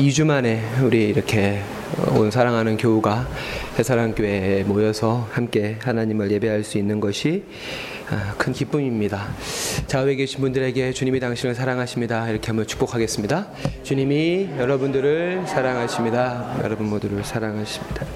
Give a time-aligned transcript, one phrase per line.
[0.00, 1.60] 2주 만에 우리 이렇게
[2.16, 3.28] 온 사랑하는 교우가
[3.78, 7.44] 해사랑교회에 모여서 함께 하나님을 예배할 수 있는 것이
[8.08, 9.28] 아, 큰 기쁨입니다.
[9.88, 12.30] 좌우에 계신 분들에게 주님이 당신을 사랑하십니다.
[12.30, 13.48] 이렇게 한번 축복하겠습니다.
[13.82, 16.56] 주님이 여러분들을 사랑하십니다.
[16.64, 18.06] 여러분 모두를 사랑하십니다.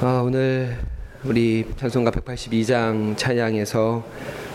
[0.00, 0.78] 어, 오늘
[1.22, 4.04] 우리 찬송가 182장 찬양에서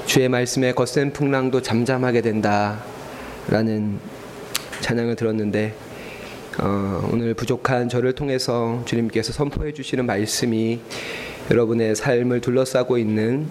[0.08, 4.00] 주의 말씀에 거센 풍랑도 잠잠하게 된다라는
[4.84, 5.74] 찬양을 들었는데
[6.60, 10.82] 어, 오늘 부족한 저를 통해서 주님께서 선포해 주시는 말씀이
[11.50, 13.48] 여러분의 삶을 둘러싸고 있는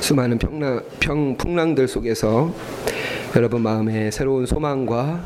[0.00, 2.52] 수많은 평랑, 평, 풍랑들 속에서
[3.36, 5.24] 여러분 마음에 새로운 소망과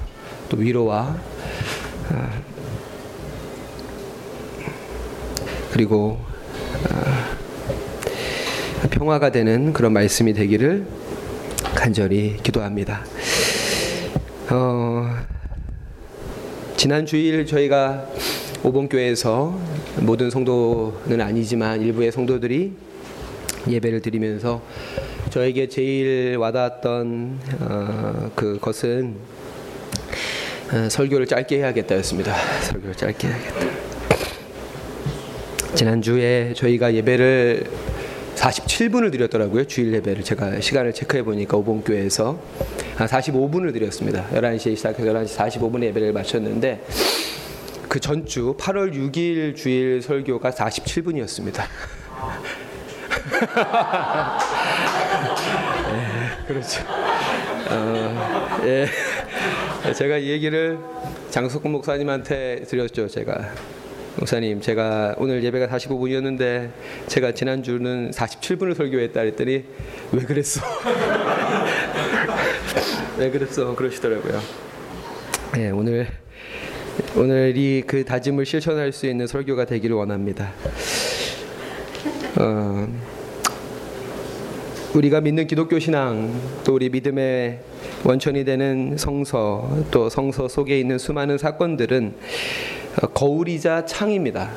[0.51, 1.17] 또 위로와
[2.11, 2.31] 아,
[5.73, 6.21] 그리고
[6.91, 7.16] 아,
[8.91, 10.87] 평화가 되는 그런 말씀이 되기를
[11.75, 13.05] 간절히 기도합니다.
[14.51, 15.15] 어,
[16.77, 18.07] 지난 주일 저희가
[18.63, 19.59] 오봉교회에서
[20.01, 22.73] 모든 성도는 아니지만 일부의 성도들이
[23.69, 24.63] 예배를 드리면서
[25.31, 29.17] 저에게 제일 와닿았던 어, 그것은
[30.73, 32.35] 어, 설교를 짧게 해야겠다였습니다.
[32.63, 33.67] 설교를 짧게 해야겠다.
[35.75, 37.65] 지난 주에 저희가 예배를
[38.37, 39.65] 47분을 드렸더라고요.
[39.65, 42.39] 주일 예배를 제가 시간을 체크해 보니까 오봉교회에서
[42.99, 44.29] 아, 45분을 드렸습니다.
[44.33, 46.85] 11시에 시작해서 11시 45분에 예배를 마쳤는데
[47.89, 51.63] 그 전주 8월 6일 주일 설교가 47분이었습니다.
[55.93, 56.83] 예, 그렇죠.
[57.71, 58.87] 어, 예.
[59.95, 60.79] 제가 이 얘기를
[61.31, 63.09] 장석근 목사님한테 드렸죠.
[63.09, 63.53] 제가
[64.19, 66.71] 목사님, 제가 오늘 예배가 45분이었는데
[67.07, 69.65] 제가 지난주는 47분을 설교했다 그랬더니
[70.13, 70.63] 왜 그랬어?
[73.19, 73.75] 왜 그랬어?
[73.75, 74.41] 그러시더라고요.
[75.59, 76.07] 예, 오늘
[77.15, 80.51] 오늘이 그 다짐을 실천할 수 있는 설교가 되기를 원합니다.
[82.39, 82.89] 어,
[84.95, 86.33] 우리가 믿는 기독교 신앙
[86.65, 87.61] 또 우리 믿음의
[88.03, 92.15] 원천이 되는 성서 또 성서 속에 있는 수많은 사건들은
[93.15, 94.51] 거울이자 창입니다.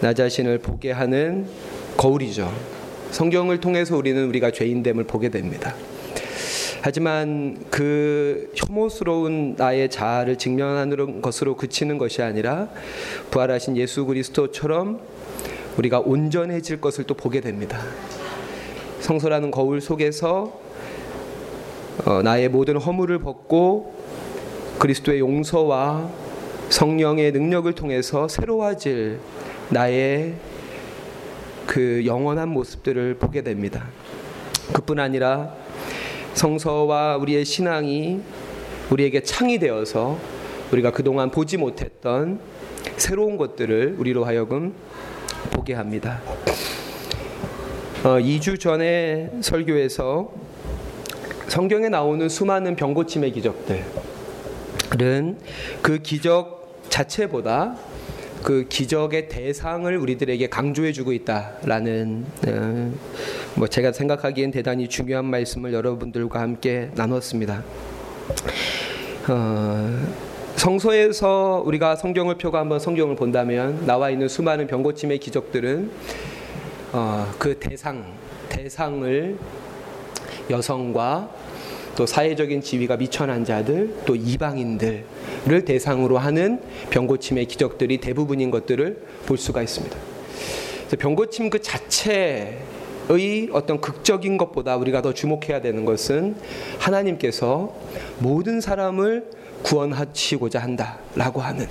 [0.00, 1.46] 나 자신을 보게 하는
[1.96, 2.52] 거울이죠.
[3.10, 5.74] 성경을 통해서 우리는 우리가 죄인됨을 보게 됩니다.
[6.82, 12.68] 하지만 그 혐오스러운 나의 자아를 직면하는 것으로 그치는 것이 아니라
[13.30, 15.00] 부활하신 예수 그리스도처럼
[15.78, 17.80] 우리가 온전해질 것을 또 보게 됩니다.
[19.00, 20.60] 성소라는 거울 속에서
[22.04, 23.94] 어, 나의 모든 허물을 벗고
[24.78, 26.10] 그리스도의 용서와
[26.68, 29.18] 성령의 능력을 통해서 새로워질
[29.70, 30.34] 나의
[31.66, 33.86] 그 영원한 모습들을 보게 됩니다.
[34.72, 35.54] 그뿐 아니라
[36.34, 38.20] 성서와 우리의 신앙이
[38.90, 40.18] 우리에게 창이 되어서
[40.72, 42.40] 우리가 그동안 보지 못했던
[42.96, 44.74] 새로운 것들을 우리로 하여금
[45.52, 46.20] 보게 합니다.
[48.04, 50.32] 어, 2주 전에 설교에서
[51.48, 53.86] 성경에 나오는 수많은 병고침의 기적들은
[55.82, 56.55] 그 기적
[56.96, 57.76] 자체보다
[58.42, 62.92] 그 기적의 대상을 우리들에게 강조해주고 있다라는 어,
[63.54, 67.62] 뭐 제가 생각하기엔 대단히 중요한 말씀을 여러분들과 함께 나눴습니다.
[69.28, 70.06] 어,
[70.56, 75.90] 성서에서 우리가 성경을 펴고 한번 성경을 본다면 나와 있는 수많은 병고침의 기적들은
[76.92, 78.06] 어, 그 대상
[78.48, 79.36] 대상을
[80.48, 81.35] 여성과
[81.96, 89.62] 또 사회적인 지위가 미천한 자들 또 이방인들을 대상으로 하는 병고침의 기적들이 대부분인 것들을 볼 수가
[89.62, 89.96] 있습니다.
[90.98, 92.58] 병고침 그 자체
[93.08, 96.34] 의 어떤 극적인 것보다 우리가 더 주목해야 되는 것은
[96.80, 97.72] 하나님께서
[98.18, 99.30] 모든 사람을
[99.62, 101.68] 구원하시고자 한다라고 하는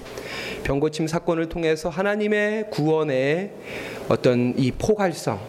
[0.64, 3.52] 병고침 사건을 통해서 하나님의 구원의
[4.08, 5.40] 어떤 이 포괄성,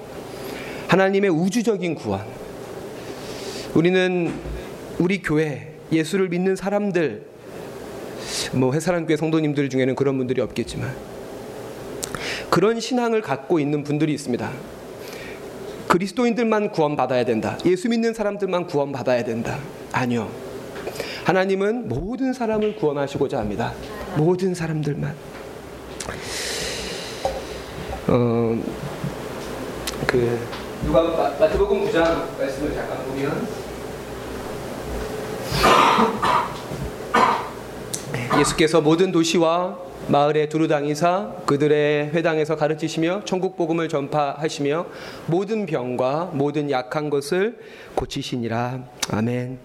[0.88, 2.24] 하나님의 우주적인 구원.
[3.74, 4.32] 우리는
[4.98, 7.22] 우리 교회 예수를 믿는 사람들,
[8.54, 10.94] 뭐 회사랑교회 성도님들 중에는 그런 분들이 없겠지만
[12.50, 14.50] 그런 신앙을 갖고 있는 분들이 있습니다.
[15.88, 17.58] 그리스도인들만 구원받아야 된다.
[17.64, 19.58] 예수 믿는 사람들만 구원받아야 된다.
[19.92, 20.28] 아니요.
[21.24, 23.72] 하나님은 모든 사람을 구원하시고자 합니다.
[24.16, 25.14] 모든 사람들만.
[28.08, 28.62] 어,
[30.06, 30.38] 그
[30.84, 31.02] 누가
[31.38, 33.65] 마태복음 9장 말씀을 잠깐 보면
[38.38, 39.78] 예수께서 모든 도시와
[40.08, 44.86] 마을에 두루다니사 그들의 회당에서 가르치시며 천국 복음을 전파하시며
[45.26, 47.58] 모든 병과 모든 약한 것을
[47.94, 48.84] 고치시니라.
[49.10, 49.58] 아멘.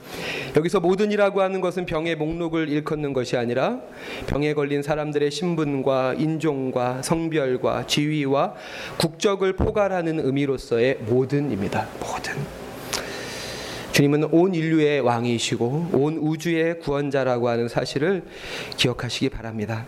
[0.56, 3.82] 여기서 모든이라고 하는 것은 병의 목록을 일컫는 것이 아니라
[4.28, 8.56] 병에 걸린 사람들의 신분과 인종과 성별과 지위와
[8.98, 11.88] 국적을 포괄하는 의미로서의 모든입니다.
[12.00, 12.71] 모든.
[14.02, 18.24] 주님은 온 인류의 왕이시고 온 우주의 구원자라고 하는 사실을
[18.76, 19.86] 기억하시기 바랍니다.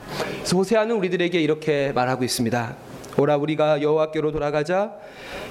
[0.53, 2.75] 호세아는 우리들에게 이렇게 말하고 있습니다.
[3.17, 4.93] 오라 우리가 여호와께로 돌아가자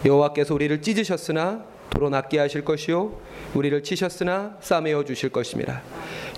[0.05, 3.21] 여호와께서 우리를 찢으셨으나 도로 낫게 하실 것이요
[3.55, 5.83] 우리를 치셨으나 싸매어 주실 것입니다.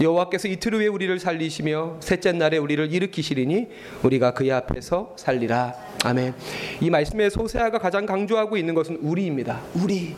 [0.00, 3.68] 여호와께서 이틀 후에 우리를 살리시며 셋째 날에 우리를 일으키시리니
[4.02, 5.74] 우리가 그의 앞에서 살리라.
[6.04, 6.32] 아멘.
[6.80, 9.60] 이 말씀에 소세아가 가장 강조하고 있는 것은 우리입니다.
[9.74, 10.16] 우리.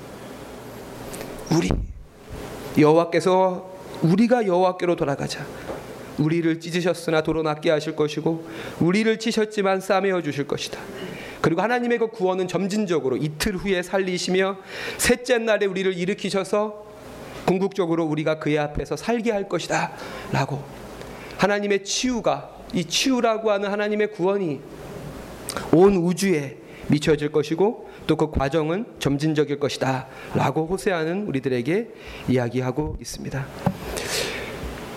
[1.51, 1.69] 우리
[2.79, 3.71] 여호와께서
[4.03, 5.47] 우리가 여호와께로 돌아가자.
[6.19, 8.47] 우리를 찢으셨으나 도로 낫게 하실 것이고
[8.81, 10.81] 우리를 치셨지만 싸매어 주실 것이다.
[11.41, 14.57] 그리고 하나님의 그 구원은 점진적으로 이틀 후에 살리시며
[14.99, 16.87] 셋째 날에 우리를 일으키셔서
[17.47, 20.65] 궁극적으로 우리가 그의 앞에서 살게 할 것이다라고
[21.39, 24.61] 하나님의 치유가 이 치유라고 하는 하나님의 구원이
[25.73, 26.57] 온 우주에
[26.89, 31.89] 미쳐질 것이고 또 그 과정은 점진적일 것이다 라고 호세아는 우리들에게
[32.29, 33.47] 이야기하고 있습니다.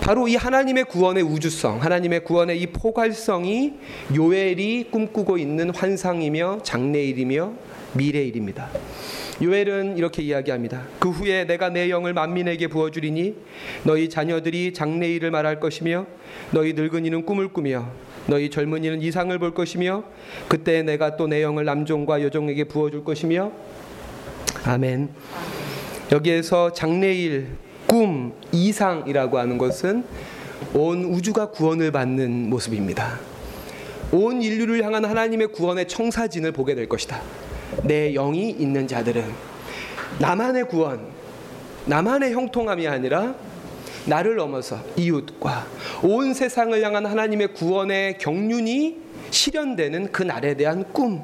[0.01, 3.73] 바로 이 하나님의 구원의 우주성, 하나님의 구원의 이 포괄성이
[4.15, 7.53] 요엘이 꿈꾸고 있는 환상이며 장래일이며
[7.94, 8.69] 미래일입니다.
[9.41, 10.83] 요엘은 이렇게 이야기합니다.
[11.00, 13.35] 그 후에 내가 내 영을 만민에게 부어주리니
[13.83, 16.07] 너희 자녀들이 장래일을 말할 것이며
[16.51, 17.89] 너희 늙은이는 꿈을 꾸며
[18.29, 20.03] 너희 젊은이는 이상을 볼 것이며
[20.47, 23.51] 그때 내가 또 내 영을 남종과 여종에게 부어줄 것이며
[24.65, 25.09] 아멘.
[26.11, 27.49] 여기에서 장래일,
[27.85, 30.03] 꿈, 이상이라고 하는 것은
[30.73, 33.19] 온 우주가 구원을 받는 모습입니다.
[34.11, 37.21] 온 인류를 향한 하나님의 구원의 청사진을 보게 될 것이다.
[37.83, 39.23] 내 영이 있는 자들은
[40.19, 40.99] 나만의 구원,
[41.85, 43.35] 나만의 형통함이 아니라
[44.09, 45.67] 나를 넘어서 이웃과
[46.03, 48.97] 온 세상을 향한 하나님의 구원의 경륜이
[49.29, 51.21] 실현되는 그 날에 대한 꿈,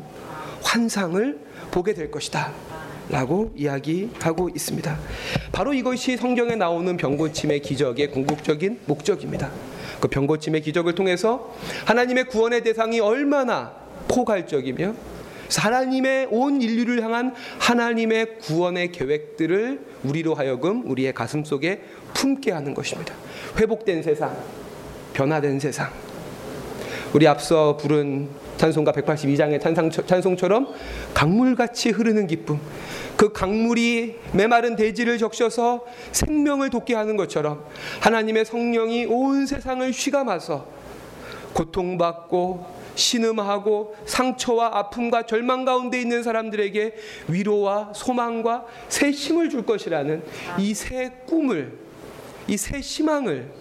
[0.63, 1.39] 환상을
[1.71, 2.53] 보게 될 것이다.
[3.09, 4.97] 라고 이야기하고 있습니다.
[5.51, 9.51] 바로 이것이 성경에 나오는 병고침의 기적의 궁극적인 목적입니다.
[9.99, 11.53] 그 병고침의 기적을 통해서
[11.85, 13.73] 하나님의 구원의 대상이 얼마나
[14.07, 14.95] 포괄적이며
[15.57, 21.81] 하나님의 온 인류를 향한 하나님의 구원의 계획들을 우리로 하여금 우리의 가슴 속에
[22.13, 23.13] 품게 하는 것입니다.
[23.57, 24.35] 회복된 세상,
[25.13, 25.89] 변화된 세상.
[27.13, 28.27] 우리 앞서 부른
[28.57, 30.73] 찬송가 182장의 찬상, 찬송처럼
[31.13, 32.59] 강물같이 흐르는 기쁨.
[33.15, 37.63] 그 강물이 메마른 대지를 적셔서 생명을 돋게 하는 것처럼
[38.01, 40.67] 하나님의 성령이 온 세상을 휘감아서
[41.53, 46.95] 고통받고 신음하고 상처와 아픔과 절망 가운데 있는 사람들에게
[47.27, 50.23] 위로와 소망과 새 힘을 줄 것이라는
[50.59, 51.77] 이 새 꿈을
[52.47, 53.51] 이 새 희망을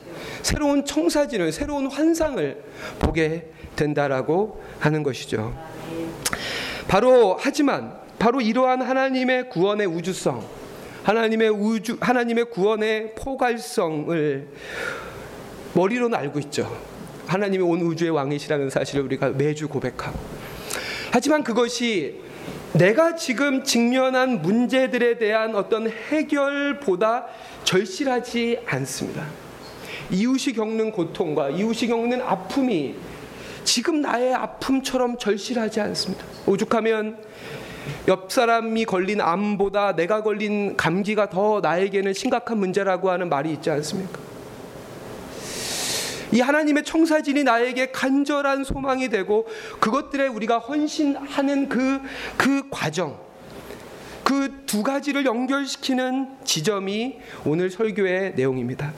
[0.42, 2.62] 새로운 청사진을 새로운 환상을
[2.98, 5.54] 보게 된다라고 하는 것이죠.
[6.86, 10.44] 바로 하지만 바로 이러한 하나님의 구원의 우주성,
[11.02, 14.48] 하나님의 우주 하나님의 구원의 포괄성을
[15.74, 16.93] 머리로는 알고 있죠.
[17.26, 20.18] 하나님이 온 우주의 왕이시라는 사실을 우리가 매주 고백하고
[21.10, 22.20] 하지만 그것이
[22.72, 27.26] 내가 지금 직면한 문제들에 대한 어떤 해결보다
[27.62, 29.24] 절실하지 않습니다.
[30.10, 32.96] 이웃이 겪는 고통과 이웃이 겪는 아픔이
[33.62, 36.24] 지금 나의 아픔처럼 절실하지 않습니다.
[36.46, 37.16] 오죽하면
[38.08, 44.33] 옆 사람이 걸린 암보다 내가 걸린 감기가 더 나에게는 심각한 문제라고 하는 말이 있지 않습니까?
[46.34, 49.46] 이 하나님의 청사진이 나에게 간절한 소망이 되고
[49.80, 52.00] 그것들에 우리가 헌신하는 그,
[52.36, 53.18] 그 과정,
[54.22, 58.92] 그 두 가지를 연결시키는 지점이 오늘 설교의 내용입니다.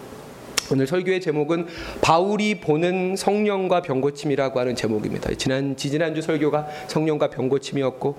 [0.73, 1.67] 오늘 설교의 제목은
[2.01, 5.35] 바울이 보는 성령과 병고침이라고 하는 제목입니다.
[5.35, 8.17] 지난 지지난주 설교가 성령과 병고침이었고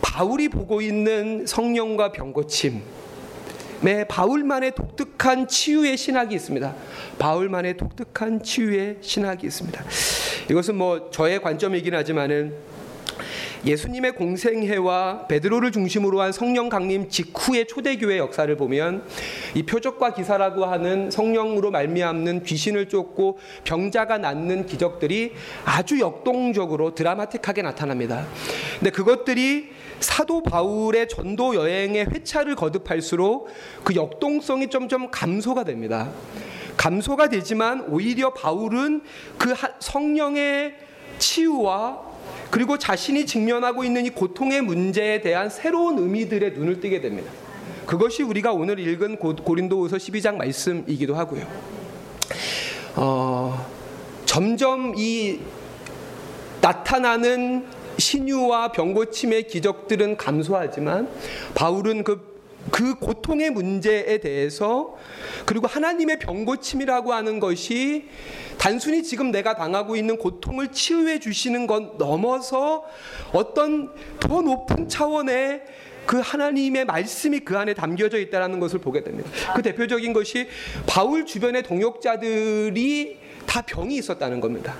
[0.00, 2.82] 바울이 보고 있는 성령과 병고침
[3.82, 6.74] 매 바울만의 독특한 치유의 신학이 있습니다.
[7.18, 9.84] 바울만의 독특한 치유의 신학이 있습니다.
[10.50, 12.54] 이것은 뭐 저의 관점이긴 하지만은
[13.64, 19.04] 예수님의 공생애와 베드로를 중심으로 한 성령 강림 직후의 초대교회 역사를 보면
[19.54, 28.26] 이 표적과 기사라고 하는 성령으로 말미암는 귀신을 쫓고 병자가 낫는 기적들이 아주 역동적으로 드라마틱하게 나타납니다.
[28.80, 29.68] 근데 그것들이
[30.00, 33.48] 사도 바울의 전도 여행의 회차를 거듭할수록
[33.84, 36.10] 그 역동성이 점점 감소가 됩니다.
[36.76, 39.02] 감소가 되지만 오히려 바울은
[39.38, 40.74] 그 성령의
[41.18, 42.11] 치유와
[42.50, 47.30] 그리고 자신이 직면하고 있는 이 고통의 문제에 대한 새로운 의미들에 눈을 뜨게 됩니다.
[47.86, 51.46] 그것이 우리가 오늘 읽은 고린도후서 12장 말씀이기도 하고요.
[52.96, 53.66] 어,
[54.24, 55.40] 점점 이
[56.60, 57.66] 나타나는
[57.98, 61.08] 신유와 병고침의 기적들은 감소하지만
[61.54, 62.31] 바울은 그,
[62.70, 64.96] 그 고통의 문제에 대해서
[65.46, 68.08] 그리고 하나님의 병고침이라고 하는 것이
[68.58, 72.84] 단순히 지금 내가 당하고 있는 고통을 치유해 주시는 것 넘어서
[73.32, 73.90] 어떤
[74.20, 75.62] 더 높은 차원의
[76.06, 79.30] 그 하나님의 말씀이 그 안에 담겨져 있다는 것을 보게 됩니다.
[79.54, 80.48] 그 대표적인 것이
[80.86, 84.76] 바울 주변의 동역자들이 다 병이 있었다는 겁니다.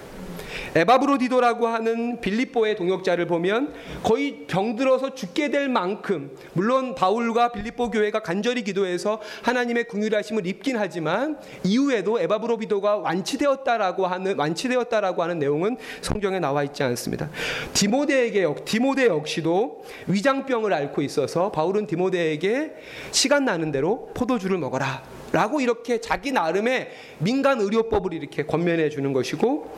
[0.75, 8.63] 에바브로디도라고 하는 빌립보의 동역자를 보면 거의 병들어서 죽게 될 만큼 물론 바울과 빌립보 교회가 간절히
[8.65, 16.83] 기도해서 하나님의 긍휼하심을 입긴 하지만 이후에도 에바브로디도가 완치되었다라고 하는 완치되었다라고 하는 내용은 성경에 나와 있지
[16.83, 17.29] 않습니다.
[17.75, 22.73] 디모데에게 디모데 역시도 위장병을 앓고 있어서 바울은 디모데에게
[23.11, 25.03] 시간 나는 대로 포도주를 먹어라.
[25.33, 29.73] 라고 이렇게 자기 나름의 민간 의료법을 이렇게 권면해 주는 것이고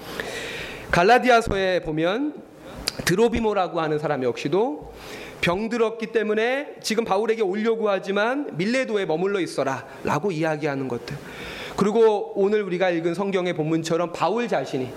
[0.95, 2.41] 갈라디아서에 보면
[3.05, 4.95] 드로비모라고 하는 사람 역시도
[5.41, 11.17] 병들었기 때문에 지금 바울에게 오려고 하지만 밀레도에 머물러 있어라 라고 이야기하는 것들.
[11.75, 14.89] 그리고 오늘 우리가 읽은 성경의 본문처럼 바울 자신이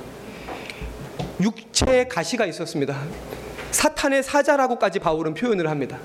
[1.41, 3.01] 육체에 가시가 있었습니다.
[3.71, 5.97] 사탄의 사자라고까지 바울은 표현을 합니다.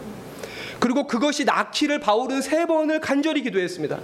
[0.80, 4.00] 그리고 그것이 낳기를 바울은 세 번을 간절히 기도했습니다.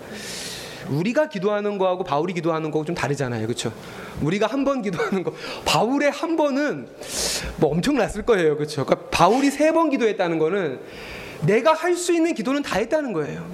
[0.90, 3.46] 우리가 기도하는 거하고 바울이 기도하는 거하고 좀 다르잖아요.
[3.46, 3.72] 그렇죠?
[4.22, 5.32] 우리가 한 번 기도하는 거
[5.64, 6.88] 바울의 한 번은
[7.58, 8.56] 뭐 엄청났을 거예요.
[8.56, 8.84] 그렇죠?
[8.84, 10.80] 그러니까 바울이 세 번 기도했다는 거는
[11.46, 13.46] 내가 할 수 있는 기도는 다 했다는 거예요.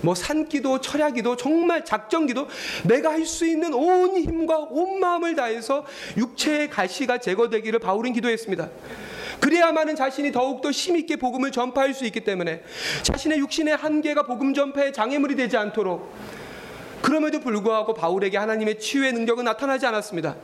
[0.00, 2.46] 뭐 산기도, 철야기도, 정말 작정기도
[2.84, 5.84] 내가 할 수 있는 온 힘과 온 마음을 다해서
[6.16, 8.68] 육체의 가시가 제거되기를 바울은 기도했습니다.
[9.40, 12.62] 그래야만은 자신이 더욱더 힘있게 복음을 전파할 수 있기 때문에
[13.02, 16.12] 자신의 육신의 한계가 복음 전파에 장애물이 되지 않도록
[17.02, 20.36] 그럼에도 불구하고 바울에게 하나님의 치유의 능력은 나타나지 않았습니다.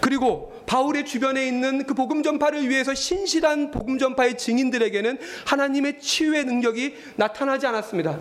[0.00, 6.94] 그리고 바울의 주변에 있는 그 복음 전파를 위해서 신실한 복음 전파의 증인들에게는 하나님의 치유의 능력이
[7.16, 8.18] 나타나지 않았습니다.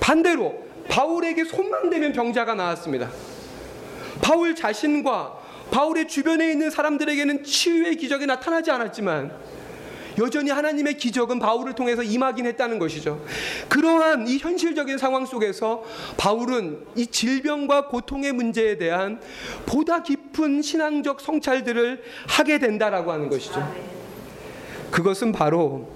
[0.00, 3.10] 반대로 바울에게 손만 대면 병자가 나왔습니다.
[4.20, 5.39] 바울 자신과
[5.70, 9.32] 바울의 주변에 있는 사람들에게는 치유의 기적이 나타나지 않았지만
[10.18, 13.24] 여전히 하나님의 기적은 바울을 통해서 임하긴 했다는 것이죠.
[13.68, 15.82] 그러한 이 현실적인 상황 속에서
[16.16, 19.20] 바울은 이 질병과 고통의 문제에 대한
[19.66, 23.66] 보다 깊은 신앙적 성찰들을 하게 된다라고 하는 것이죠.
[24.90, 25.88] 그것은 바로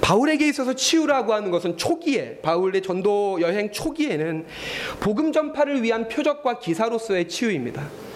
[0.00, 4.46] 바울에게 있어서 치유라고 하는 것은 초기에 바울의 전도 여행 초기에는
[5.00, 8.09] 복음 전파를 위한 표적과 기사로서의 치유입니다.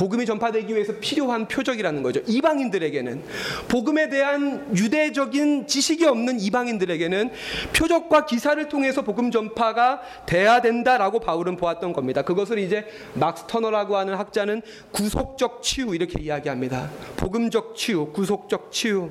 [0.00, 2.22] 복음이 전파되기 위해서 필요한 표적이라는 거죠.
[2.26, 3.22] 이방인들에게는
[3.68, 7.30] 복음에 대한 유대적인 지식이 없는 이방인들에게는
[7.76, 12.22] 표적과 기사를 통해서 복음 전파가 돼야 된다라고 바울은 보았던 겁니다.
[12.22, 16.90] 그것을 이제 막스 터너라고 하는 학자는 구속적 치유 이렇게 이야기합니다.
[17.16, 19.10] 복음적 치유, 구속적 치유.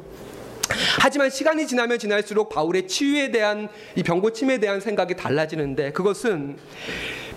[0.99, 6.57] 하지만 시간이 지나면 지날수록 바울의 치유에 대한 이 병고침에 대한 생각이 달라지는데 그것은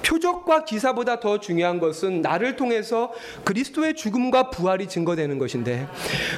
[0.05, 3.13] 표적과 기사보다 더 중요한 것은 나를 통해서
[3.45, 5.87] 그리스도의 죽음과 부활이 증거되는 것인데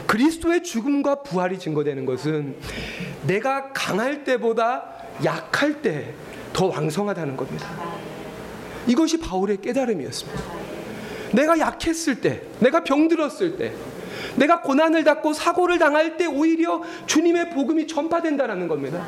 [0.07, 2.57] 그리스도의 죽음과 부활이 증거되는 것은
[3.27, 4.85] 내가 강할 때보다
[5.25, 6.15] 약할 때
[6.55, 7.69] 더 왕성하다는 겁니다.
[8.87, 10.43] 이것이 바울의 깨달음이었습니다.
[11.33, 13.73] 내가 약했을 때, 내가 병들었을 때,
[14.37, 19.05] 내가 고난을 받고 사고를 당할 때 오히려 주님의 복음이 전파된다는 겁니다.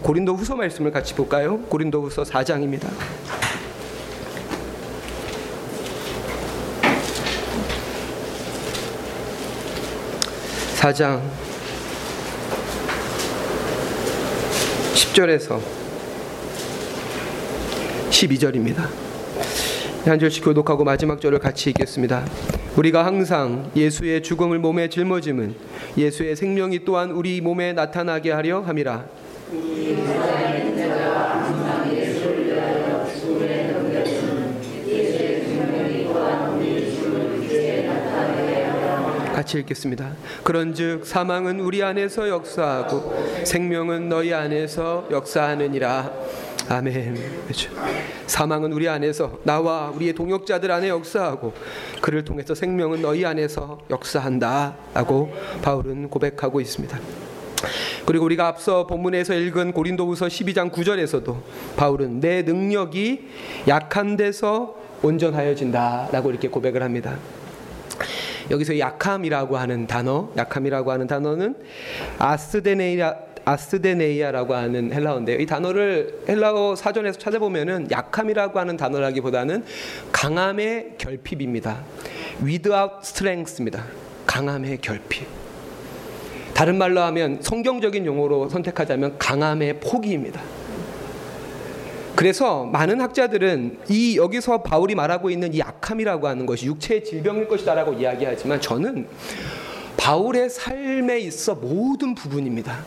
[0.00, 1.58] 고린도 후서 말씀을 같이 볼까요?
[1.68, 2.88] 고린도 후서 4장입니다.
[10.82, 11.20] 4장
[14.94, 15.60] 10절에서
[18.10, 18.88] 12절입니다.
[20.04, 22.24] 한 절씩 교독하고 마지막 절을 같이 읽겠습니다.
[22.76, 25.54] 우리가 항상 예수의 죽음을 몸에 짊어짐은
[25.96, 29.21] 예수의 생명이 또한 우리 몸에 나타나게 하려 함이라.
[39.42, 40.12] 같이 읽겠습니다.
[40.44, 46.12] 그런즉 사망은 우리 안에서 역사하고 생명은 너희 안에서 역사하느니라.
[46.68, 47.16] 아멘.
[47.44, 47.70] 그렇죠.
[48.26, 51.52] 사망은 우리 안에서 나와 우리의 동역자들 안에 역사하고
[52.00, 56.98] 그를 통해서 생명은 너희 안에서 역사한다라고 바울은 고백하고 있습니다.
[58.04, 61.36] 그리고 우리가 앞서 본문에서 읽은 고린도후서 12장 9절에서도
[61.76, 63.28] 바울은 내 능력이
[63.68, 67.16] 약한 데서 온전하여진다라고 이렇게 고백을 합니다.
[68.50, 71.56] 여기서 약함이라고 하는 단어, 약함이라고 하는 단어는
[72.18, 75.38] 아스데네이라 아스데네이아라고 하는 헬라어인데요.
[75.38, 79.64] 이 단어를 헬라어 사전에서 찾아보면은 약함이라고 하는 단어라기보다는
[80.12, 81.82] 강함의 결핍입니다.
[82.44, 83.84] without strength입니다.
[84.26, 85.41] 강함의 결핍.
[86.54, 90.40] 다른 말로 하면 성경적인 용어로 선택하자면 강함의 포기입니다.
[92.14, 97.94] 그래서 많은 학자들은 이 여기서 바울이 말하고 있는 이 약함이라고 하는 것이 육체의 질병일 것이다라고
[97.94, 99.08] 이야기하지만 저는
[99.96, 102.84] 바울의 삶에 있어 모든 부분입니다.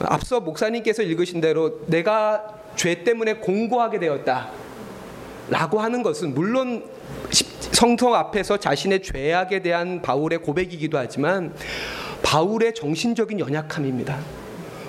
[0.00, 4.50] 앞서 목사님께서 읽으신 대로 내가 죄 때문에 공고하게 되었다.
[5.50, 6.84] 라고 하는 것은 물론
[7.74, 11.52] 성성 앞에서 자신의 죄악에 대한 바울의 고백이기도 하지만
[12.22, 14.16] 바울의 정신적인 연약함입니다.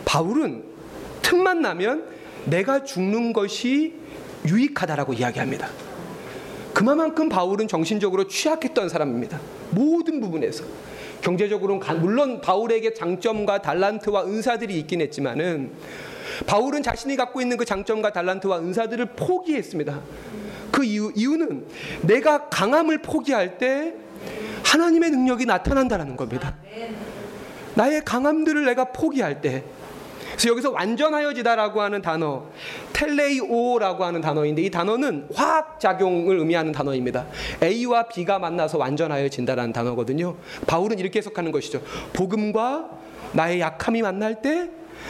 [0.06, 0.64] 바울은
[1.24, 2.06] 틈만 나면
[2.46, 3.96] 내가 죽는 것이
[4.48, 5.68] 유익하다라고 이야기합니다.
[6.76, 9.40] 그만큼 바울은 정신적으로 취약했던 사람입니다.
[9.72, 10.64] 모든 부분에서.
[11.22, 15.72] 경제적으로는 물론 바울에게 장점과 달란트와 은사들이 있긴 했지만은
[16.46, 20.02] 바울은 자신이 갖고 있는 그 장점과 달란트와 은사들을 포기했습니다.
[20.72, 21.66] 그 이유, 이유는
[22.02, 23.94] 내가 강함을 포기할 때
[24.66, 26.56] 하나님의 능력이 나타난다는 겁니다.
[27.76, 29.64] 나의 강함들을 내가 포기할 때
[30.32, 32.44] 그래서 여기서 완전하여지다라고 하는 단어,
[32.92, 37.26] 텔레이오라고 하는 단어인데 이 단어는 화학 작용을 의미하는 단어입니다.
[37.64, 40.36] A와 B가 만나서 완전하여진다라는 단어거든요.
[40.68, 41.82] 바울은 이렇게 해석하는 것이죠.
[42.12, 42.90] 복음과
[43.32, 44.70] 나의 약함이 만날 때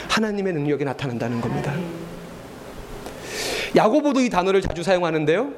[0.10, 1.74] 하나님의 능력이 나타난다는 겁니다.
[3.76, 5.52] 야고보도 이 단어를 자주 사용하는데요.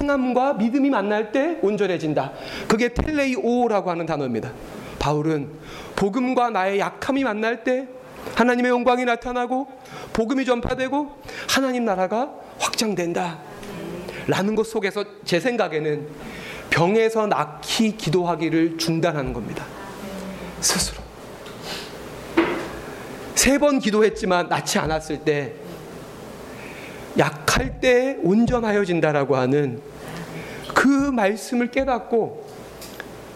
[0.00, 2.32] 행함과 믿음이 만날 때 온전해진다.
[2.68, 4.52] 그게 텔레이오라고 하는 단어입니다.
[4.98, 5.50] 바울은
[5.96, 7.88] 복음과 나의 약함이 만날 때
[8.36, 9.66] 하나님의 영광이 나타나고
[10.12, 11.10] 복음이 전파되고
[11.48, 13.38] 하나님 나라가 확장된다.
[14.28, 16.06] 라는 것 속에서 제 생각에는
[16.70, 19.64] 병에서 낫기 기도하기를 중단하는 겁니다.
[20.60, 21.01] 스스로.
[23.34, 25.52] 세 번 기도했지만 낫지 않았을 때
[27.18, 29.80] 약할 때 온전하여진다라고 하는
[30.74, 32.46] 그 말씀을 깨닫고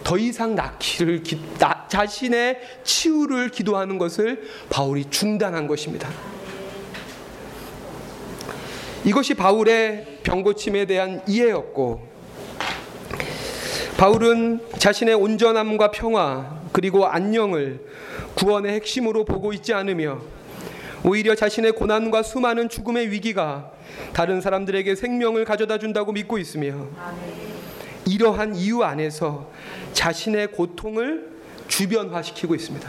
[0.03, 1.23] 더 이상 낳기를
[1.59, 6.09] 나, 자신의 치유를 기도하는 것을 바울이 중단한 것입니다.
[9.05, 12.07] 이것이 바울의 병고침에 대한 이해였고
[13.97, 17.81] 바울은 자신의 온전함과 평화 그리고 안녕을
[18.37, 20.21] 구원의 핵심으로 보고 있지 않으며
[21.03, 23.73] 오히려 자신의 고난과 수많은 죽음의 위기가
[24.13, 26.87] 다른 사람들에게 생명을 가져다 준다고 믿고 있으며
[28.07, 29.51] 이러한 이유 안에서
[29.93, 31.31] 자신의 고통을
[31.69, 32.89] 주변화시키고 있습니다.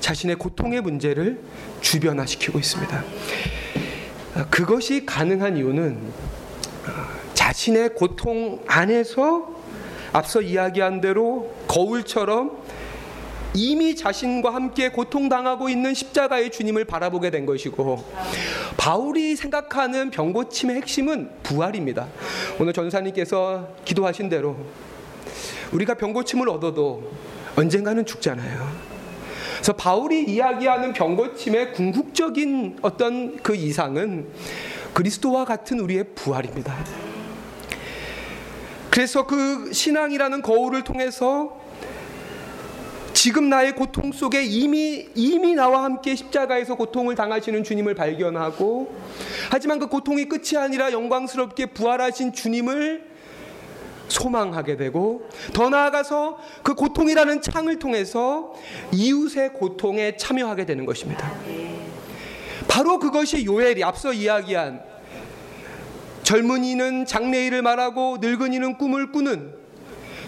[0.00, 1.40] 자신의 고통의 문제를
[1.80, 3.04] 주변화시키고 있습니다.
[4.50, 5.98] 그것이 가능한 이유는
[7.34, 9.56] 자신의 고통 안에서
[10.12, 12.62] 앞서 이야기한 대로 거울처럼
[13.56, 18.04] 이미 자신과 함께 고통당하고 있는 십자가의 주님을 바라보게 된 것이고
[18.76, 22.06] 바울이 생각하는 병고침의 핵심은 부활입니다.
[22.60, 24.56] 오늘 전사님께서 기도하신 대로
[25.72, 27.10] 우리가 병고침을 얻어도
[27.56, 28.96] 언젠가는 죽잖아요.
[29.54, 34.28] 그래서 바울이 이야기하는 병고침의 궁극적인 어떤 그 이상은
[34.92, 36.74] 그리스도와 같은 우리의 부활입니다.
[38.90, 41.65] 그래서 그 신앙이라는 거울을 통해서
[43.26, 48.94] 지금 나의 고통 속에 이미 이미 나와 함께 십자가에서 고통을 당하시는 주님을 발견하고
[49.50, 53.04] 하지만 그 고통이 끝이 아니라 영광스럽게 부활하신 주님을
[54.06, 58.54] 소망하게 되고 더 나아가서 그 고통이라는 창을 통해서
[58.92, 61.28] 이웃의 고통에 참여하게 되는 것입니다.
[62.68, 64.84] 바로 그것이 요엘이 앞서 이야기한
[66.22, 69.52] 젊은이는 장래일을 말하고 늙은이는 꿈을 꾸는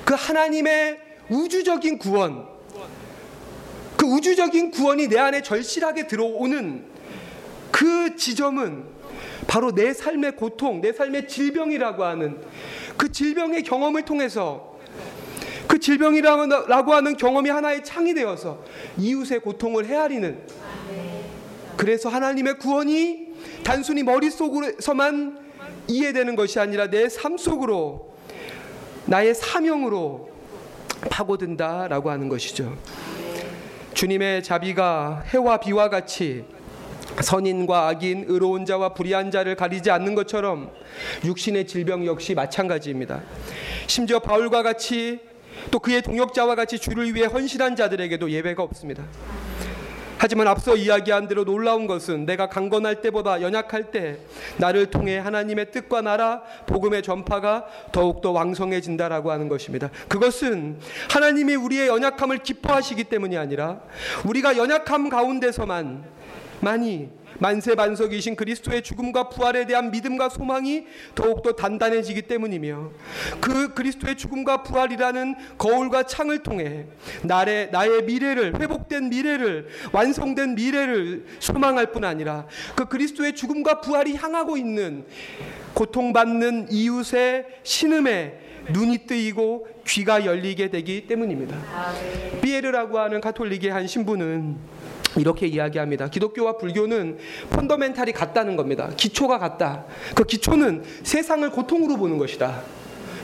[0.05, 0.99] 그 하나님의
[1.31, 2.58] 우주적인 구원 그
[4.09, 6.85] 우주적인 구원이 내 안에 절실하게 들어오는
[7.71, 8.85] 그 지점은
[9.47, 12.39] 바로 내 삶의 고통, 내 삶의 질병이라고 하는
[12.97, 14.77] 그 질병의 경험을 통해서
[15.67, 18.65] 그 질병이라고 하는 경험이 하나의 창이 되어서
[18.99, 20.39] 이웃의 고통을 헤아리는
[21.77, 23.29] 그래서 하나님의 구원이
[23.63, 25.39] 단순히 머릿속으로서만
[25.87, 28.15] 이해되는 것이 아니라 내 삶 속으로
[29.07, 30.31] 나의 사명으로
[31.11, 32.77] 파고든다라고 하는 것이죠.
[33.99, 36.45] 주님의 자비가 해와 비와 같이
[37.21, 40.71] 선인과 악인, 의로운 자와 불의한 자를 가리지 않는 것처럼
[41.25, 43.21] 육신의 질병 역시 마찬가지입니다.
[43.89, 45.19] 심지어 바울과 같이
[45.73, 49.03] 또 그의 동역자와 같이 주를 위해 헌신한 자들에게도 예배가 없습니다.
[50.19, 54.19] 하지만 앞서 이야기한 대로 놀라운 것은 내가 강건할 때보다 연약할 때
[54.59, 59.91] 나를 통해 하나님의 뜻과 나라 복음의 전파가 더욱더 왕성해진다라고 하는 것입니다.
[60.09, 60.79] 그것은
[61.11, 63.81] 하나님이 우리의 연약함을 기뻐하시기 때문이 아니라
[64.27, 66.05] 우리가 연약함 가운데서만
[66.61, 72.91] 많이 만세 반석이신 그리스도의 죽음과 부활에 대한 믿음과 소망이 더욱더 단단해지기 때문이며
[73.41, 76.87] 그 그리스도의 죽음과 부활이라는 거울과 창을 통해
[77.23, 84.57] 나의, 나의 미래를 회복된 미래를 완성된 미래를 소망할 뿐 아니라 그 그리스도의 죽음과 부활이 향하고
[84.57, 85.05] 있는
[85.75, 91.57] 고통받는 이웃의 신음에 눈이 뜨이고 귀가 열리게 되기 때문입니다.
[92.43, 94.57] 비에르라고 하는 가톨릭의 한 신부는
[95.17, 96.09] 이렇게 이야기합니다.
[96.09, 97.19] 기독교와 불교는
[97.51, 98.91] 펀더멘탈이 같다는 겁니다.
[98.97, 99.85] 기초가 같다.
[100.15, 102.63] 그 기초는 세상을 고통으로 보는 것이다.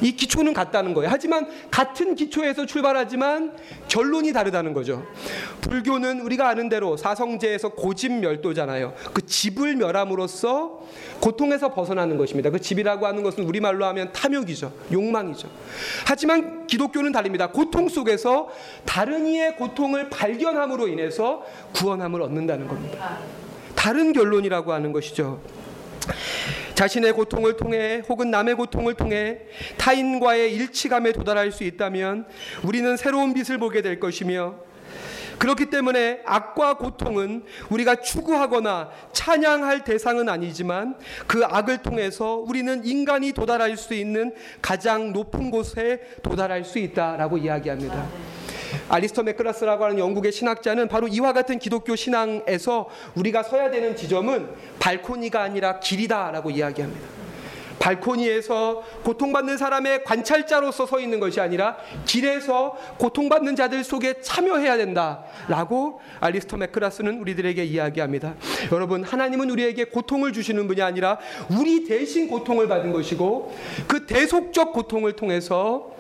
[0.01, 1.11] 이 기초는 같다는 거예요.
[1.13, 3.57] 하지만 같은 기초에서 출발하지만
[3.89, 5.07] 결론이 다르다는 거죠.
[5.61, 8.95] 불교는 우리가 아는 대로 사성제에서 고집멸도잖아요.
[9.13, 10.81] 그 집을 멸함으로써
[11.21, 12.51] 고통에서 벗어나는 것입니다.
[12.51, 14.73] 그 집이라고 하는 것은 우리말로 하면 탐욕이죠.
[14.93, 15.49] 욕망이죠.
[16.07, 17.51] 하지만 기독교는 다릅니다.
[17.51, 18.49] 고통 속에서
[18.85, 23.19] 다른 이의 고통을 발견함으로 인해서 구원함을 얻는다는 겁니다.
[23.75, 25.41] 다른 결론이라고 하는 것이죠.
[26.75, 29.39] 자신의 고통을 통해 혹은 남의 고통을 통해
[29.77, 32.27] 타인과의 일치감에 도달할 수 있다면
[32.65, 34.57] 우리는 새로운 빛을 보게 될 것이며
[35.39, 43.77] 그렇기 때문에 악과 고통은 우리가 추구하거나 찬양할 대상은 아니지만 그 악을 통해서 우리는 인간이 도달할
[43.77, 48.07] 수 있는 가장 높은 곳에 도달할 수 있다라고 이야기합니다.
[48.89, 55.43] 아리스토 맥크라스라고 하는 영국의 신학자는 바로 이와 같은 기독교 신앙에서 우리가 서야 되는 지점은 발코니가
[55.43, 57.25] 아니라 길이다라고 이야기합니다.
[57.79, 66.57] 발코니에서 고통받는 사람의 관찰자로서 서 있는 것이 아니라 길에서 고통받는 자들 속에 참여해야 된다라고 알리스터
[66.57, 68.35] 맥크라스는 우리들에게 이야기합니다.
[68.73, 71.19] 여러분, 하나님은 우리에게 고통을 주시는 분이 아니라
[71.59, 73.55] 우리 대신 고통을 받은 것이고
[73.87, 75.94] 그 대속적 고통을 통해서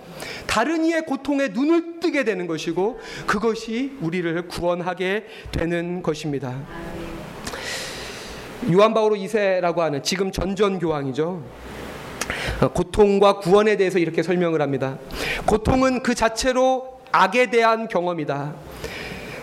[0.47, 6.61] 다른 이의 고통에 눈을 뜨게 되는 것이고 그것이 우리를 구원하게 되는 것입니다.
[8.73, 11.43] 요한 바오로 2세라고 하는 지금 전전 교황이죠.
[12.73, 14.99] 고통과 구원에 대해서 이렇게 설명을 합니다.
[15.47, 18.55] 고통은 그 자체로 악에 대한 경험이다.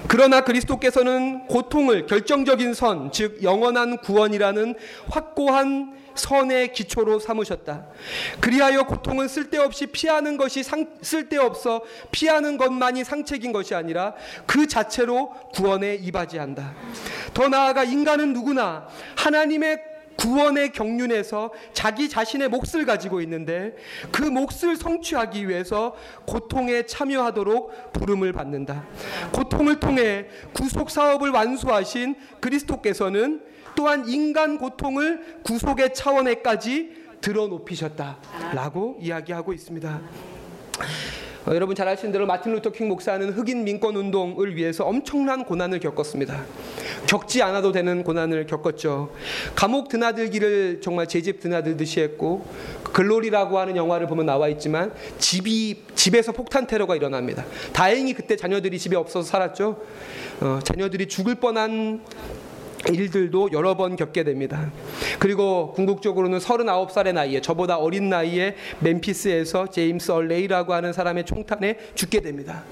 [0.07, 4.75] 그러나 그리스도께서는 고통을 결정적인 선, 즉 영원한 구원이라는
[5.09, 7.87] 확고한 선의 기초로 삼으셨다.
[8.39, 14.13] 그리하여 고통은 쓸데없이 피하는 것이 상, 쓸데없어 피하는 것만이 상책인 것이 아니라
[14.45, 16.73] 그 자체로 구원에 이바지한다.
[17.33, 23.75] 더 나아가 인간은 누구나 하나님의 구원의 경륜에서 자기 자신의 몫을 가지고 있는데
[24.11, 25.95] 그 몫을 성취하기 위해서
[26.25, 28.85] 고통에 참여하도록 부름을 받는다.
[29.31, 33.41] 고통을 통해 구속 사업을 완수하신 그리스도께서는
[33.75, 40.01] 또한 인간 고통을 구속의 차원에까지 들어 높이셨다라고 이야기하고 있습니다.
[41.43, 45.79] 어, 여러분 잘 아시는 대로 마틴 루터 킹 목사는 흑인 민권 운동을 위해서 엄청난 고난을
[45.79, 46.43] 겪었습니다.
[47.07, 49.11] 겪지 않아도 되는 고난을 겪었죠.
[49.55, 52.45] 감옥 드나들기를 정말 제 집 드나들듯이 했고
[52.93, 57.43] 글로리라고 하는 영화를 보면 나와 있지만 집이 집에서 폭탄 테러가 일어납니다.
[57.73, 59.81] 다행히 그때 자녀들이 집에 없어서 살았죠.
[60.41, 62.01] 어, 자녀들이 죽을 뻔한
[62.89, 64.71] 일들도 여러 번 겪게 됩니다.
[65.19, 72.63] 그리고 궁극적으로는 39살의 나이에 저보다 어린 나이에 멤피스에서 제임스 얼레이라고 하는 사람의 총탄에 죽게 됩니다.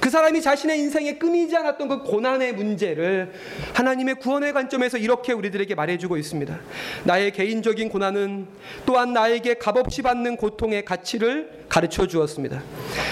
[0.00, 3.32] 그 사람이 자신의 인생에 끊이지 않았던 그 고난의 문제를
[3.74, 6.58] 하나님의 구원의 관점에서 이렇게 우리들에게 말해주고 있습니다.
[7.04, 8.46] 나의 개인적인 고난은
[8.86, 12.62] 또한 나에게 값없이 받는 고통의 가치를 가르쳐 주었습니다.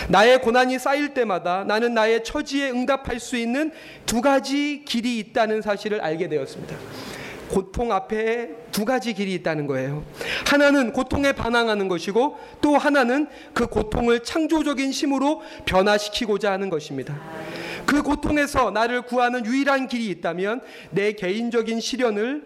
[0.08, 3.72] 나의 고난이 쌓일 때마다 나는 나의 처지에 응답할 수 있는
[4.06, 6.76] 두 가지 길이 있다는 사실을 알게 되었습니다.
[7.48, 10.04] 고통 앞에 두 가지 길이 있다는 거예요.
[10.46, 17.16] 하나는 고통에 반항하는 것이고 또 하나는 그 고통을 창조적인 힘으로 변화시키고자 하는 것입니다.
[17.86, 22.44] 그 고통에서 나를 구하는 유일한 길이 있다면 내 개인적인 시련을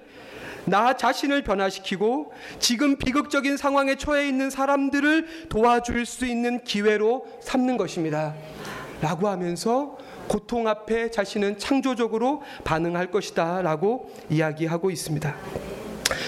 [0.71, 8.35] 나 자신을 변화시키고 지금 비극적인 상황에 처해 있는 사람들을 도와줄 수 있는 기회로 삼는 것입니다.
[9.03, 15.35] 라고 하면서 고통 앞에 자신은 창조적으로 반응할 것이다 라고 이야기하고 있습니다.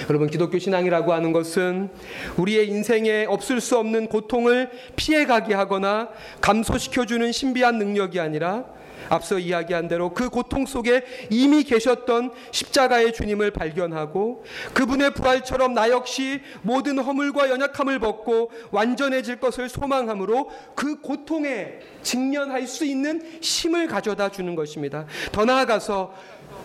[0.08, 1.90] 여러분 기독교 신앙이라고 하는 것은
[2.36, 6.08] 우리의 인생에 없을 수 없는 고통을 피해가게 하거나
[6.40, 8.64] 감소시켜주는 신비한 능력이 아니라
[9.12, 16.40] 앞서 이야기한 대로 그 고통 속에 이미 계셨던 십자가의 주님을 발견하고 그분의 부활처럼 나 역시
[16.62, 24.54] 모든 허물과 연약함을 벗고 완전해질 것을 소망함으로 그 고통에 직면할 수 있는 힘을 가져다 주는
[24.54, 25.04] 것입니다.
[25.30, 26.14] 더 나아가서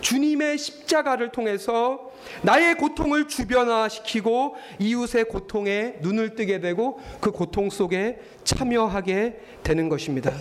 [0.00, 9.40] 주님의 십자가를 통해서 나의 고통을 주변화시키고 이웃의 고통에 눈을 뜨게 되고 그 고통 속에 참여하게
[9.62, 10.32] 되는 것입니다.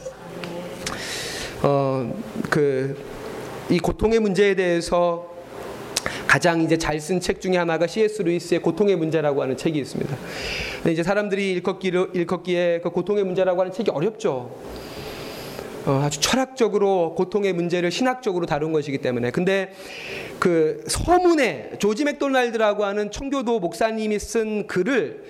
[1.63, 2.13] 어,
[2.49, 2.95] 그,
[3.69, 5.35] 이 고통의 문제에 대해서
[6.27, 8.21] 가장 이제 잘 쓴 책 중에 하나가 C.S.
[8.21, 10.15] 루이스의 고통의 문제라고 하는 책이 있습니다.
[10.77, 14.51] 근데 이제 사람들이 읽었기를, 읽었기에 그 고통의 문제라고 하는 책이 어렵죠.
[15.85, 19.31] 어, 아주 철학적으로 고통의 문제를 신학적으로 다룬 것이기 때문에.
[19.31, 19.71] 근데
[20.37, 25.23] 그 서문에 조지 맥도날드라고 하는 청교도 목사님이 쓴 글을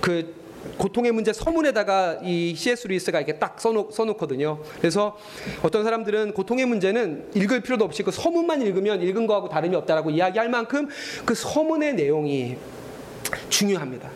[0.00, 0.34] 그
[0.76, 2.86] 고통의 문제 서문에다가 이 C.S.
[2.88, 4.60] 루이스가 이렇게 딱 써놓, 써놓거든요.
[4.78, 5.16] 그래서
[5.62, 10.48] 어떤 사람들은 고통의 문제는 읽을 필요도 없이 그 서문만 읽으면 읽은 거하고 다름이 없다라고 이야기할
[10.48, 10.88] 만큼
[11.24, 12.56] 그 서문의 내용이
[13.48, 14.10] 중요합니다.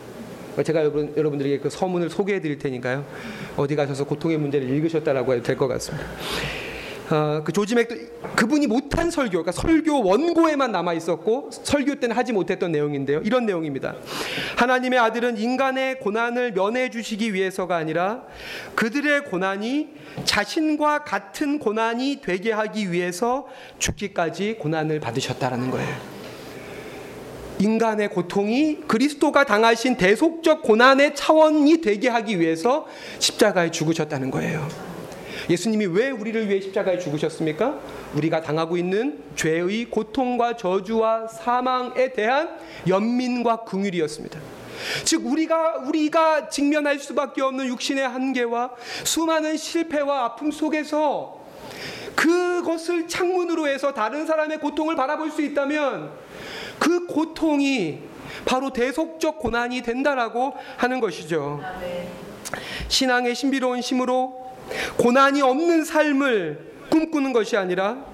[0.65, 3.05] 제가 여러분, 여러분들에게 그 서문을 소개해 드릴 테니까요.
[3.57, 6.07] 어디 가셔서 고통의 문제를 읽으셨다라고 해도 될 것 같습니다.
[7.13, 7.95] 어, 그 조지 맥도
[8.37, 13.21] 그분이 못한 설교, 그러니까 설교 원고에만 남아 있었고 설교 때는 하지 못했던 내용인데요.
[13.23, 13.97] 이런 내용입니다.
[14.57, 18.23] 하나님의 아들은 인간의 고난을 면해 주시기 위해서가 아니라
[18.75, 19.91] 그들의 고난이
[20.25, 23.47] 자신과 같은 고난이 되게 하기 위해서
[23.79, 26.13] 죽기까지 고난을 받으셨다라는 거예요.
[27.59, 32.87] 인간의 고통이 그리스도가 당하신 대속적 고난의 차원이 되게 하기 위해서
[33.19, 34.92] 십자가에 죽으셨다는 거예요.
[35.51, 37.79] 예수님이 왜 우리를 위해 십자가에 죽으셨습니까?
[38.15, 42.51] 우리가 당하고 있는 죄의 고통과 저주와 사망에 대한
[42.87, 44.41] 연민과 긍휼이었습니다.
[45.05, 48.71] 즉 우리가 우리가 직면할 수밖에 없는 육신의 한계와
[49.05, 51.41] 수많은 실패와 아픔 속에서
[52.15, 56.11] 그것을 창문으로 해서 다른 사람의 고통을 바라볼 수 있다면
[56.79, 58.01] 그 고통이
[58.45, 61.61] 바로 대속적 고난이 된다라고 하는 것이죠.
[62.89, 64.52] 신앙의 신비로운 힘으로
[64.97, 68.05] 고난이 없는 삶을 꿈꾸는 것이 아니라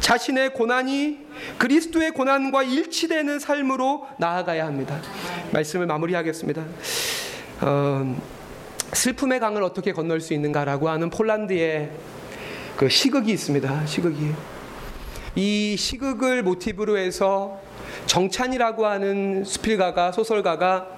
[0.00, 1.18] 자신의 고난이
[1.58, 5.00] 그리스도의 고난과 일치되는 삶으로 나아가야 합니다.
[5.52, 6.64] 말씀을 마무리하겠습니다.
[7.62, 8.20] 어,
[8.92, 11.90] 슬픔의 강을 어떻게 건널 수 있는가라고 하는 폴란드의
[12.76, 13.86] 그 시극이 있습니다.
[13.86, 14.32] 시극이
[15.36, 17.60] 이 시극을 모티브로 해서
[18.06, 20.93] 정찬이라고 하는 수필가가 소설가가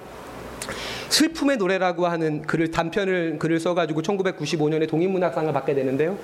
[1.09, 6.17] 슬픔의 노래라고 하는 글을 단편을 글을 써가지고 1995년에 독립문학상을 받게 되는데요.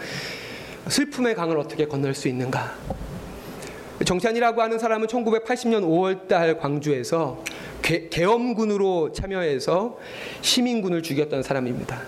[0.88, 2.76] 슬픔의 강을 어떻게 건널 수 있는가?
[4.06, 7.44] 정찬이라고 하는 사람은 1980년 5월달 광주에서
[7.82, 9.98] 개, 계엄군으로 참여해서
[10.42, 12.02] 시민군을 죽였던 사람입니다.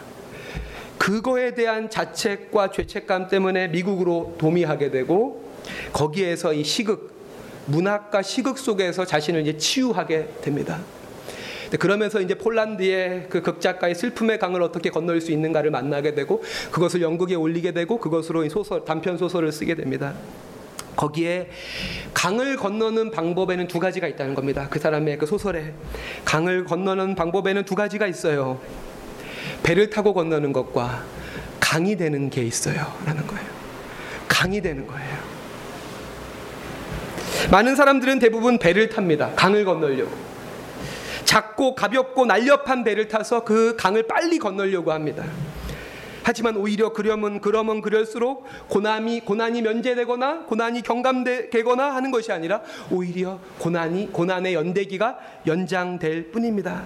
[0.97, 5.43] 그거에 대한 자책과 죄책감 때문에 미국으로 도미하게 되고
[5.93, 7.13] 거기에서 이 시극
[7.67, 10.79] 문학과 시극 속에서 자신을 이제 치유하게 됩니다.
[11.79, 17.35] 그러면서 이제 폴란드의 그 극작가의 슬픔의 강을 어떻게 건널 수 있는가를 만나게 되고 그것을 연극에
[17.35, 20.13] 올리게 되고 그것으로 소설 단편 소설을 쓰게 됩니다.
[20.95, 21.49] 거기에
[22.13, 24.67] 강을 건너는 방법에는 두 가지가 있다는 겁니다.
[24.69, 25.73] 그 사람의 그 소설에
[26.23, 28.59] 강을 건너는 방법에는 두 가지가 있어요.
[29.63, 31.03] 배를 타고 건너는 것과
[31.59, 33.45] 강이 되는 게 있어요라는 거예요.
[34.27, 35.35] 강이 되는 거예요.
[37.51, 39.31] 많은 사람들은 대부분 배를 탑니다.
[39.35, 40.34] 강을 건너려고.
[41.35, 45.25] 작고 가볍고 날렵한 배를 타서 그 강을 빨리 건너려고 합니다.
[46.23, 54.13] 하지만 오히려 그러면 그러면 그럴수록 고난이 고난이 면제되거나 고난이 경감되거나 하는 것이 아니라 오히려 고난이
[54.13, 56.85] 고난의 연대기가 연장될 뿐입니다.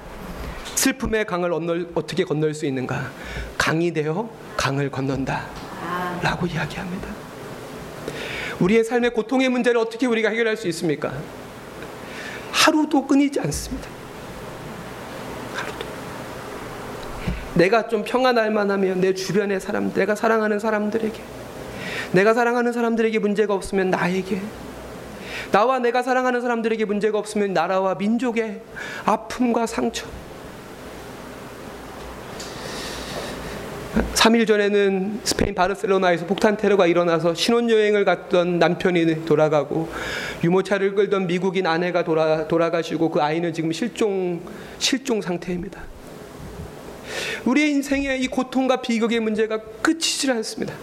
[0.74, 3.12] 슬픔의 강을 건널, 어떻게 건널 수 있는가?
[3.56, 7.08] 강이 되어 강을 건넌다라고 이야기합니다.
[8.60, 11.14] 우리의 삶의 고통의 문제를 어떻게 우리가 해결할 수 있습니까?
[12.52, 14.00] 하루도 끊이지 않습니다.
[15.60, 15.86] 하루도.
[17.60, 21.22] 내가 좀 평안할 만하면 내 주변의 사람, 내가 사랑하는 사람들에게,
[22.14, 24.42] 내가 사랑하는 사람들에게 문제가 없으면 나에게,
[25.52, 28.62] 나와 내가 사랑하는 사람들에게 문제가 없으면 나라와 민족의
[29.04, 30.08] 아픔과 상처,
[34.14, 39.90] 3일 전에는 스페인 바르셀로나에서 폭탄 테러가 일어나서 신혼여행을 갔던 남편이 돌아가고
[40.44, 44.40] 유모차를 끌던 미국인 아내가 돌아, 돌아가시고 그 아이는 지금 실종,
[44.78, 45.99] 실종 상태입니다.
[47.46, 50.74] 우리의 인생의 이 고통과 비극의 문제가 끝이질 않습니다.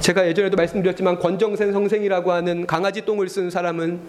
[0.00, 4.00] 제가 예전에도 말씀드렸지만 권정센 선생이라고 하는 강아지 똥을 쓴 사람은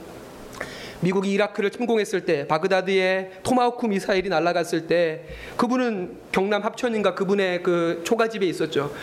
[1.01, 5.23] 미국이 이라크를 침공했을 때 바그다드에 토마호크 미사일이 날아갔을 때
[5.55, 8.93] 그분은 경남 합천인가 그분의 그 초가집에 있었죠.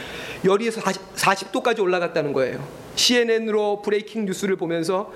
[0.44, 2.66] 열이 40, 도까지 올라갔다는 거예요.
[2.96, 5.12] CNN으로 브레이킹 뉴스를 보면서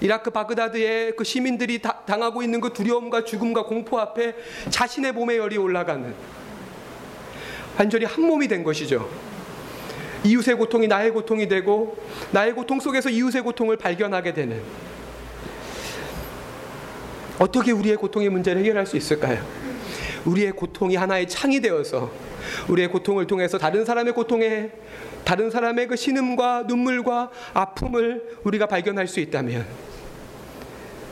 [0.00, 4.34] 이라크 바그다드의 그 시민들이 다, 당하고 있는 그 두려움과 죽음과 공포 앞에
[4.70, 6.14] 자신의 몸에 열이 올라가는
[7.78, 9.08] 완전히 한 몸이 된 것이죠.
[10.24, 11.96] 이웃의 고통이 나의 고통이 되고
[12.30, 14.62] 나의 고통 속에서 이웃의 고통을 발견하게 되는
[17.38, 19.44] 어떻게 우리의 고통의 문제를 해결할 수 있을까요?
[20.24, 22.10] 우리의 고통이 하나의 창이 되어서
[22.68, 24.70] 우리의 고통을 통해서 다른 사람의 고통에
[25.24, 29.66] 다른 사람의 그 신음과 눈물과 아픔을 우리가 발견할 수 있다면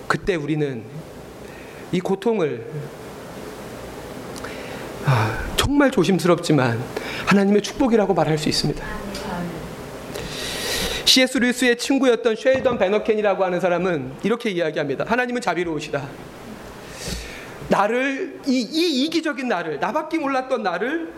[0.07, 0.85] 그때 우리는
[1.91, 2.67] 이 고통을
[5.05, 6.83] 아, 정말 조심스럽지만
[7.27, 8.85] 하나님의 축복이라고 말할 수 있습니다.
[11.05, 11.39] C.S.
[11.39, 15.05] 루이스의 친구였던 쉐일던 베너켄이라고 하는 사람은 이렇게 이야기합니다.
[15.07, 16.09] 하나님은 자비로우시다.
[17.69, 21.13] 나를 이, 이 이기적인 나를 나밖에 몰랐던 나를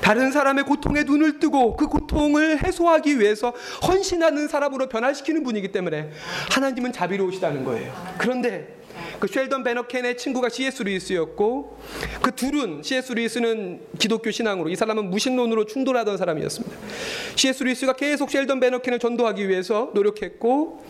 [0.00, 3.52] 다른 사람의 고통에 눈을 뜨고 그 고통을 해소하기 위해서
[3.86, 6.10] 헌신하는 사람으로 변화시키는 분이기 때문에
[6.50, 7.92] 하나님은 자비로우시다는 거예요.
[8.18, 8.78] 그런데
[9.18, 10.82] 그 쉘던 베너켄의 친구가 C.S.
[10.82, 11.78] 루이스였고
[12.22, 13.12] 그 둘은 C.S.
[13.12, 16.76] 루이스는 기독교 신앙으로 이 사람은 무신론으로 충돌하던 사람이었습니다.
[17.34, 17.64] C.S.
[17.64, 20.84] 루이스가 계속 쉘던 베너켄을 전도하기 위해서 노력했고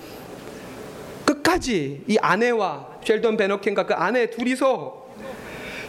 [1.24, 5.07] 끝까지 이 아내와 쉘던 베너켄과 그 아내 둘이서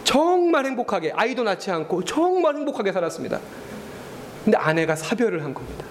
[0.04, 3.40] 정말 행복하게 아이도 낳지 않고 정말 행복하게 살았습니다.
[4.44, 5.86] 근데 아내가 사별을 한 겁니다.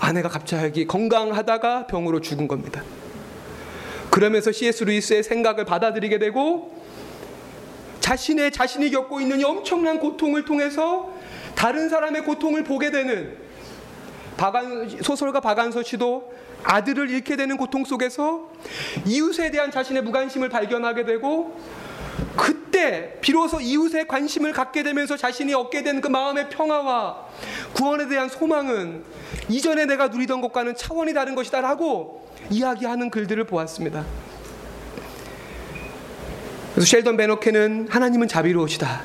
[0.00, 2.82] 아내가 갑자기 건강하다가 병으로 죽은 겁니다.
[4.10, 4.84] 그러면서 C.S.
[4.84, 6.76] 루이스의 생각을 받아들이게 되고
[8.00, 11.12] 자신의 자신이 겪고 있는 이 엄청난 고통을 통해서
[11.54, 13.36] 다른 사람의 고통을 보게 되는
[14.36, 18.50] 박안, 소설가 박안서 씨도 아들을 잃게 되는 고통 속에서
[19.04, 21.60] 이웃에 대한 자신의 무관심을 발견하게 되고
[22.36, 27.26] 그 때 비로소 이웃의 관심을 갖게 되면서 자신이 얻게 된 그 마음의 평화와
[27.72, 29.02] 구원에 대한 소망은
[29.48, 34.04] 이전에 내가 누리던 것과는 차원이 다른 것이다라고 이야기하는 글들을 보았습니다.
[36.74, 39.02] 그래서 셸던 베노케는 하나님은 자비로우시다.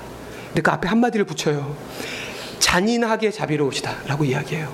[0.61, 1.75] 그 앞에 한마디를 붙여요.
[2.59, 4.71] 잔인하게 자비로우시다라고 이야기해요.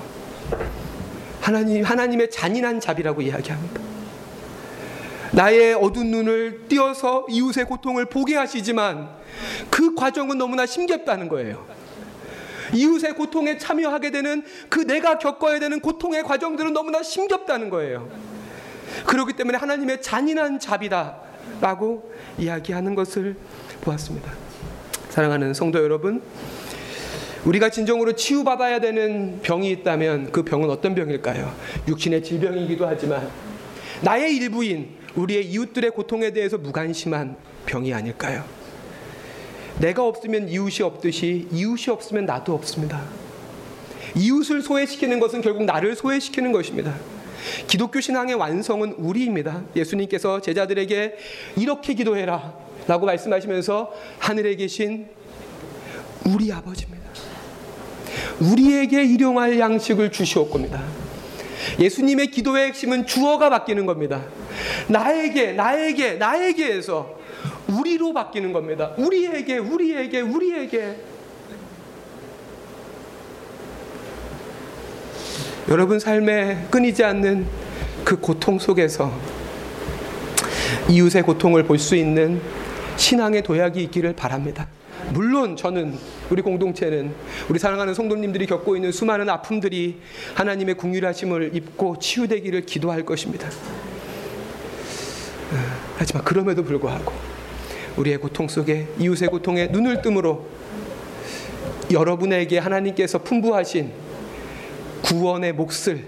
[1.40, 3.79] 하나님 하나님의 잔인한 자비라고 이야기합니다.
[5.32, 9.08] 나의 어두운 눈을 띄어서 이웃의 고통을 보게 하시지만
[9.70, 11.66] 그 과정은 너무나 힘겹다는 거예요.
[12.72, 18.08] 이웃의 고통에 참여하게 되는 그 내가 겪어야 되는 고통의 과정들은 너무나 힘겹다는 거예요.
[19.06, 23.36] 그렇기 때문에 하나님의 잔인한 자비다라고 이야기하는 것을
[23.80, 24.32] 보았습니다.
[25.10, 26.22] 사랑하는 성도 여러분,
[27.44, 31.52] 우리가 진정으로 치유받아야 되는 병이 있다면 그 병은 어떤 병일까요?
[31.88, 33.28] 육신의 질병이기도 하지만
[34.02, 38.44] 나의 일부인 우리의 이웃들의 고통에 대해서 무관심한 병이 아닐까요?
[39.78, 43.02] 내가 없으면 이웃이 없듯이 이웃이 없으면 나도 없습니다.
[44.14, 46.94] 이웃을 소외시키는 것은 결국 나를 소외시키는 것입니다.
[47.66, 49.62] 기독교 신앙의 완성은 우리입니다.
[49.74, 51.16] 예수님께서 제자들에게
[51.56, 52.54] 이렇게 기도해라
[52.86, 55.08] 라고 말씀하시면서 하늘에 계신
[56.26, 57.00] 우리 아버지입니다.
[58.40, 60.82] 우리에게 일용할 양식을 주시옵 겁니다.
[61.78, 64.24] 예수님의 기도의 핵심은 주어가 바뀌는 겁니다.
[64.88, 67.18] 나에게, 나에게, 나에게에서
[67.68, 68.92] 우리로 바뀌는 겁니다.
[68.96, 70.96] 우리에게, 우리에게, 우리에게.
[75.68, 77.46] 여러분 삶에 끊이지 않는
[78.04, 79.12] 그 고통 속에서
[80.88, 82.40] 이웃의 고통을 볼 수 있는
[82.96, 84.66] 신앙의 도약이 있기를 바랍니다.
[85.12, 85.96] 물론 저는
[86.28, 87.12] 우리 공동체는
[87.48, 90.00] 우리 사랑하는 성도님들이 겪고 있는 수많은 아픔들이
[90.34, 93.48] 하나님의 궁휼하심을 입고 치유되기를 기도할 것입니다.
[95.96, 97.12] 하지만 그럼에도 불구하고
[97.96, 100.46] 우리의 고통 속에 이웃의 고통에 눈을 뜸으로
[101.90, 103.90] 여러분에게 하나님께서 풍부하신
[105.02, 106.04] 구원의 몫을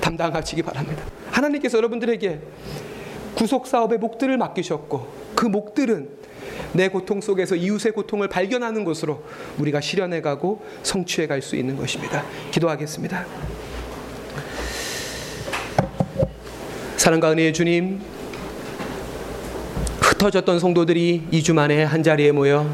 [0.00, 1.04] 담당하시기 바랍니다.
[1.30, 2.40] 하나님께서 여러분들에게
[3.34, 6.18] 구속 사업의 목들을 맡기셨고 그 목들은
[6.72, 9.22] 내 고통 속에서 이웃의 고통을 발견하는 것으로
[9.58, 12.24] 우리가 실현해 가고 성취해 갈 수 있는 것입니다.
[12.50, 13.26] 기도하겠습니다.
[16.96, 18.00] 사랑과 은혜의 주님,
[20.18, 22.68] 흩어졌던 성도들이 2주 만에 한 자리에 모여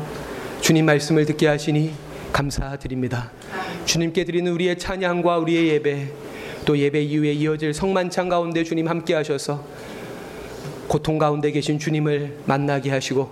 [0.62, 1.92] 주님 말씀을 듣게 하시니
[2.32, 3.32] 감사드립니다.
[3.84, 6.08] 주님께 드리는 우리의 찬양과 우리의 예배,
[6.64, 9.62] 또 예배 이후에 이어질 성만찬 가운데 주님 함께 하셔서
[10.88, 13.30] 고통 가운데 계신 주님을 만나게 하시고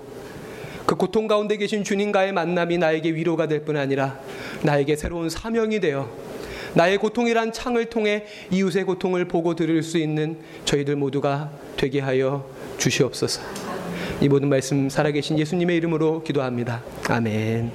[0.84, 4.20] 그 고통 가운데 계신 주님과의 만남이 나에게 위로가 될 뿐 아니라
[4.62, 6.10] 나에게 새로운 사명이 되어
[6.74, 13.61] 나의 고통이란 창을 통해 이웃의 고통을 보고 들을 수 있는 저희들 모두가 되게 하여 주시옵소서.
[14.22, 16.80] 이 모든 말씀 살아계신 예수님의 이름으로 기도합니다.
[17.08, 17.72] 아멘.